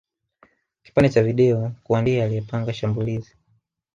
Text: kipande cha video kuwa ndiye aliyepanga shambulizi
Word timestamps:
kipande 0.83 1.09
cha 1.09 1.23
video 1.23 1.71
kuwa 1.83 2.01
ndiye 2.01 2.23
aliyepanga 2.23 2.73
shambulizi 2.73 3.35